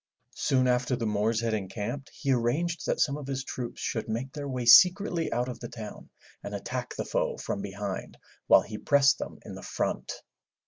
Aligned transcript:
Soon 0.37 0.67
after 0.67 0.95
the 0.95 1.05
Moors 1.05 1.41
had 1.41 1.53
encamped 1.53 2.09
he 2.09 2.31
arranged 2.31 2.87
that 2.87 2.99
some 2.99 3.17
of 3.17 3.27
his 3.27 3.43
troops 3.43 3.79
should 3.81 4.09
make 4.09 4.33
their 4.33 4.47
way 4.49 4.65
secretly 4.65 5.31
out 5.31 5.47
of 5.47 5.59
the 5.59 5.67
town 5.67 6.09
and 6.43 6.55
attack 6.55 6.95
the 6.95 7.05
foe 7.05 7.37
from 7.37 7.61
behind 7.61 8.17
while 8.47 8.61
he 8.63 8.79
pressed 8.79 9.19
them 9.19 9.37
in 9.45 9.53
the 9.53 9.61
front. 9.61 10.11